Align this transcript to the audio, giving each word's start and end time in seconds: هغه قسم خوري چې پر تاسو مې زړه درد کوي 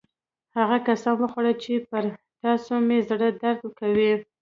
هغه 0.57 0.77
قسم 0.87 1.17
خوري 1.31 1.53
چې 1.63 1.73
پر 1.89 2.03
تاسو 2.41 2.73
مې 2.87 2.97
زړه 3.09 3.29
درد 3.41 3.61
کوي 3.79 4.11